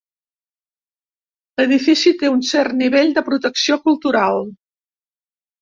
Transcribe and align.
L'edifici 1.61 2.13
té 2.23 2.31
un 2.37 2.41
cert 2.53 2.75
nivell 2.79 3.15
de 3.19 3.25
protecció 3.31 3.81
cultural. 3.87 4.43